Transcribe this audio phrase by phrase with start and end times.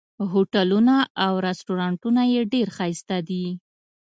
[0.31, 0.95] هوټلونه
[1.25, 3.45] او رسټورانټونه یې ډېر ښایسته دي.